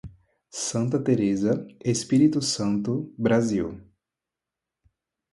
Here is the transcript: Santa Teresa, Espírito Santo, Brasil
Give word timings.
Santa 0.55 0.97
Teresa, 0.97 1.63
Espírito 1.79 2.41
Santo, 2.41 3.13
Brasil 3.15 3.79